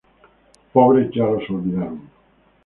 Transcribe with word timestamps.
Pobres 0.73 1.11
ya 1.13 1.25
los 1.27 1.47
olvidaron. 1.51 2.09